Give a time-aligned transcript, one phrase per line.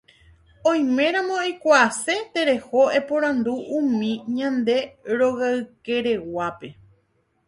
[0.69, 4.77] oiméramo eikuaase tereho eporandu umi ñande
[5.17, 6.69] rogaykereguápe